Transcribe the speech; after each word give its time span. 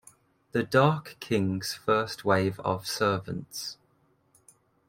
The 0.53 0.63
Dark 0.63 1.17
King's 1.19 1.75
first 1.75 2.25
wave 2.25 2.59
of 2.61 2.87
servants. 2.87 3.77